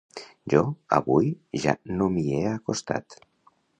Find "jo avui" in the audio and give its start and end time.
0.53-1.29